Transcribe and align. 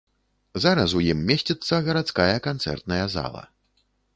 Зараз 0.63 0.95
у 0.99 1.03
ім 1.11 1.19
месціцца 1.27 1.81
гарадская 1.91 2.33
канцэртная 2.49 3.03
зала. 3.19 3.43